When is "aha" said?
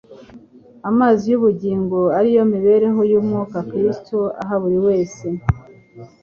4.41-4.55